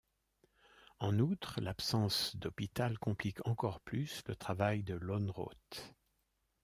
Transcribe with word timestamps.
En 0.97 1.19
outre, 1.19 1.59
l'absence 1.61 2.35
d'hôpital 2.35 2.97
complique 2.97 3.45
encore 3.47 3.81
plus 3.81 4.23
le 4.25 4.35
travail 4.35 4.81
de 4.81 4.95
Lönnrot. 4.95 5.51